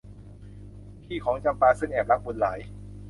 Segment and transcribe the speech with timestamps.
[1.03, 2.59] พี่ของจำปาซึ่งแอบรักบุญหลาย